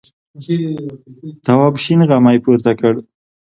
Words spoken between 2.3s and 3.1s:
پورته کړ.